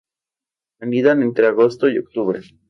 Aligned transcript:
Anidan 0.79 1.21
entre 1.21 1.45
agosto 1.45 1.87
y 1.87 1.99
octubre. 1.99 2.41